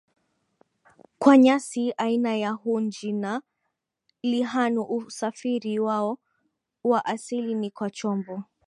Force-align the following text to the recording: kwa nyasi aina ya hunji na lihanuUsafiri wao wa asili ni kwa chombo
kwa 1.19 1.37
nyasi 1.37 1.93
aina 1.97 2.37
ya 2.37 2.49
hunji 2.51 3.13
na 3.13 3.41
lihanuUsafiri 4.23 5.79
wao 5.79 6.17
wa 6.83 7.05
asili 7.05 7.55
ni 7.55 7.71
kwa 7.71 7.89
chombo 7.89 8.43